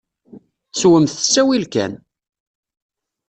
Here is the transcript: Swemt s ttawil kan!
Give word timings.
Swemt 0.79 1.13
s 1.15 1.17
ttawil 1.21 1.63
kan! 1.73 1.93